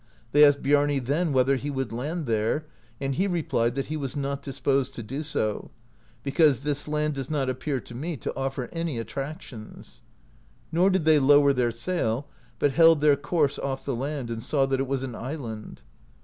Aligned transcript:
They 0.31 0.43
asked 0.43 0.63
Biarni 0.63 0.97
then 0.97 1.31
whether 1.31 1.57
he 1.57 1.69
would 1.69 1.91
land 1.91 2.25
there, 2.25 2.65
and 2.99 3.13
he 3.13 3.27
replied 3.27 3.75
that 3.75 3.85
he 3.85 3.97
was 3.97 4.15
not 4.15 4.41
disposed 4.41 4.95
to 4.95 5.03
do 5.03 5.21
so, 5.21 5.69
because 6.23 6.61
this 6.61 6.87
land 6.87 7.13
does 7.13 7.29
not 7.29 7.51
appear 7.51 7.79
to 7.81 7.93
me 7.93 8.17
to 8.17 8.35
offer 8.35 8.67
any 8.73 8.97
attractions." 8.97 10.01
Nor 10.71 10.89
did 10.89 11.05
they 11.05 11.19
lower 11.19 11.53
their 11.53 11.69
sail, 11.71 12.25
but 12.57 12.71
held 12.71 12.99
their 13.01 13.15
course 13.15 13.59
off 13.59 13.85
the 13.85 13.95
land, 13.95 14.31
and 14.31 14.41
saw 14.41 14.65
that 14.65 14.79
it 14.79 14.87
was 14.87 15.03
an 15.03 15.13
island. 15.13 15.81